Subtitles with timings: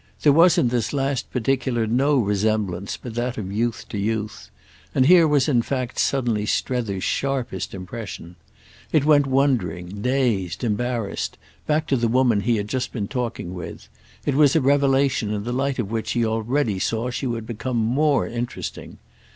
[0.23, 4.49] There was in this last particular no resemblance but that of youth to youth;
[4.95, 8.35] and here was in fact suddenly Strether's sharpest impression.
[8.91, 11.37] It went wondering, dazed, embarrassed,
[11.67, 13.89] back to the woman he had just been talking with;
[14.25, 17.77] it was a revelation in the light of which he already saw she would become
[17.77, 18.97] more interesting.